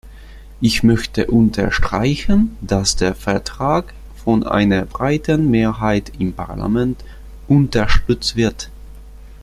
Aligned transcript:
Ich 0.61 0.81
möchte 0.81 1.27
unterstreichen, 1.29 2.57
dass 2.61 2.95
der 2.95 3.13
Vertrag 3.13 3.93
von 4.15 4.41
einer 4.41 4.83
breiten 4.87 5.51
Mehrheit 5.51 6.13
im 6.17 6.33
Parlament 6.33 7.05
unterstützt 7.47 8.35
wird. 8.35 8.71